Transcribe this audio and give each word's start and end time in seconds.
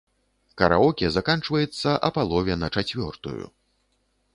Караоке 0.61 1.07
заканчваецца 1.19 1.95
а 2.09 2.13
палове 2.19 2.53
на 2.63 2.67
чацвёртую. 2.77 3.41